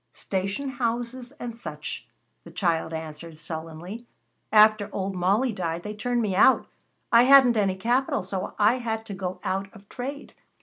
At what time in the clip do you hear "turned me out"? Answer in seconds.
5.93-6.65